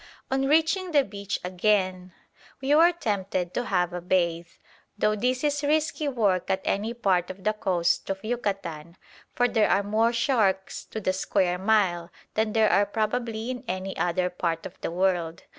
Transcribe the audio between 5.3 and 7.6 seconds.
is risky work at any part of the